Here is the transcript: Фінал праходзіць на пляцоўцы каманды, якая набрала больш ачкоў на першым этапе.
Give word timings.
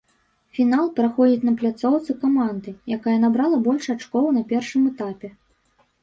Фінал 0.59 0.85
праходзіць 0.99 1.45
на 1.49 1.51
пляцоўцы 1.59 2.15
каманды, 2.23 2.73
якая 2.97 3.13
набрала 3.25 3.59
больш 3.67 3.85
ачкоў 3.95 4.25
на 4.39 4.43
першым 4.53 4.89
этапе. 4.93 5.27